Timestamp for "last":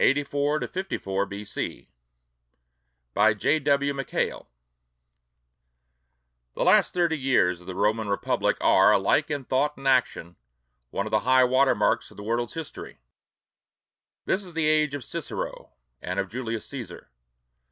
6.63-6.95